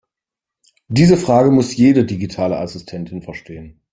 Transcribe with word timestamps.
Diese 0.87 1.15
Frage 1.15 1.51
muss 1.51 1.75
jede 1.77 2.03
digitale 2.05 2.57
Assistentin 2.57 3.21
verstehen. 3.21 3.81